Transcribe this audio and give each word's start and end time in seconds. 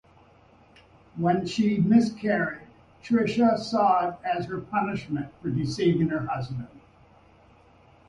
When 1.15 1.45
she 1.45 1.77
miscarried, 1.77 2.61
Tricia 3.03 3.59
saw 3.59 4.09
it 4.09 4.15
as 4.25 4.45
her 4.47 4.59
punishment 4.59 5.31
for 5.43 5.51
deceiving 5.51 6.09
her 6.09 6.25
husband. 6.25 6.67